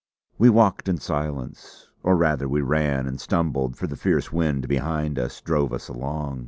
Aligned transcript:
We 0.39 0.49
walked 0.49 0.89
in 0.89 0.97
silence; 0.97 1.91
or 2.01 2.15
rather 2.15 2.49
we 2.49 2.61
ran 2.61 3.05
and 3.05 3.21
stumbled, 3.21 3.75
for 3.77 3.85
the 3.85 3.95
fierce 3.95 4.33
wind 4.33 4.67
behind 4.67 5.19
us 5.19 5.41
drove 5.41 5.71
us 5.71 5.89
along. 5.89 6.39